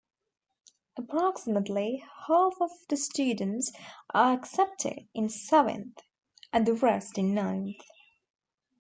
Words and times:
Approximately 0.97 2.03
half 2.27 2.55
of 2.59 2.71
the 2.89 2.97
students 2.97 3.71
are 4.15 4.33
accepted 4.33 5.07
in 5.13 5.29
seventh, 5.29 5.99
and 6.51 6.65
the 6.65 6.73
rest 6.73 7.19
in 7.19 7.35
ninth. 7.35 7.83